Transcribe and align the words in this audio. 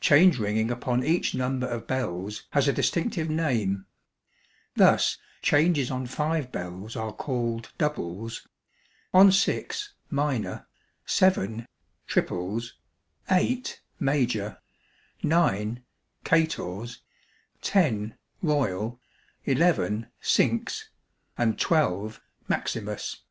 Change 0.00 0.38
ringing 0.38 0.70
upon 0.70 1.04
each 1.04 1.34
number 1.34 1.66
of 1.68 1.86
bells 1.86 2.44
has 2.52 2.66
a 2.66 2.72
distinctive 2.72 3.28
name; 3.28 3.84
thus 4.74 5.18
changes 5.42 5.90
on 5.90 6.06
five 6.06 6.50
bells 6.50 6.96
are 6.96 7.12
called 7.12 7.72
doubles; 7.76 8.48
on 9.12 9.30
six, 9.30 9.92
minor; 10.08 10.66
seven, 11.04 11.66
triples; 12.06 12.72
eight, 13.30 13.82
major; 14.00 14.62
nine, 15.22 15.84
cators; 16.24 17.00
ten, 17.60 18.14
royal; 18.40 18.98
eleven, 19.44 20.06
cinques; 20.22 20.88
and 21.36 21.58
twelve, 21.58 22.22
maximus. 22.48 23.24